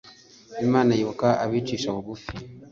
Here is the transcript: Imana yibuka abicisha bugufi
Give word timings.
Imana 0.65 0.91
yibuka 0.97 1.27
abicisha 1.43 1.89
bugufi 1.95 2.33